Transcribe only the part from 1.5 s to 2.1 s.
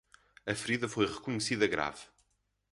grave.